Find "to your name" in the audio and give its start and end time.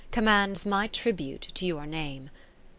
1.53-2.31